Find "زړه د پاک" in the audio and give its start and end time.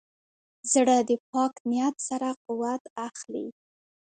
0.71-1.53